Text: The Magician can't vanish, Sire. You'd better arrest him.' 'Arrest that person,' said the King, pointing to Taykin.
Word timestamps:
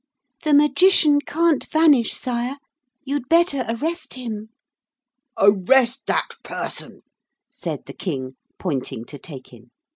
The 0.43 0.55
Magician 0.55 1.21
can't 1.23 1.63
vanish, 1.63 2.13
Sire. 2.15 2.57
You'd 3.03 3.29
better 3.29 3.63
arrest 3.69 4.15
him.' 4.15 4.49
'Arrest 5.37 6.07
that 6.07 6.29
person,' 6.41 7.03
said 7.51 7.85
the 7.85 7.93
King, 7.93 8.35
pointing 8.57 9.05
to 9.05 9.19
Taykin. 9.19 9.69